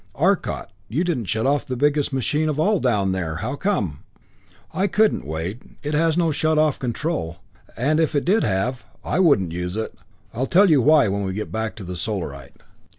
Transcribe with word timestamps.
"Arcot, 0.15 0.71
you 0.89 1.03
didn't 1.03 1.25
shut 1.25 1.45
off 1.45 1.63
the 1.63 1.77
biggest 1.77 2.11
machine 2.11 2.49
of 2.49 2.59
all 2.59 2.79
down 2.79 3.11
there. 3.11 3.35
How 3.35 3.55
come?" 3.55 3.99
"I 4.73 4.87
couldn't, 4.87 5.27
Wade. 5.27 5.61
It 5.83 5.93
has 5.93 6.17
no 6.17 6.31
shut 6.31 6.57
off 6.57 6.79
control, 6.79 7.37
and 7.77 7.99
if 7.99 8.15
it 8.15 8.25
did 8.25 8.43
have, 8.43 8.83
I 9.03 9.19
wouldn't 9.19 9.51
use 9.51 9.75
it. 9.75 9.93
I 10.33 10.39
will 10.39 10.47
tell 10.47 10.71
you 10.71 10.81
why 10.81 11.07
when 11.07 11.23
we 11.23 11.33
get 11.33 11.51
back 11.51 11.75
to 11.75 11.83
the 11.83 11.95
Solarite." 11.95 12.63